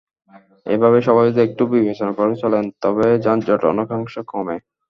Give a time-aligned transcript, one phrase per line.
[0.65, 4.57] এভাবে সবাই যদি একটু বিবেচনা করে চলেন, তবে যানজট অনেকাংশে কমে।